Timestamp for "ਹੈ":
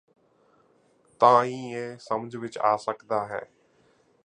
3.27-3.41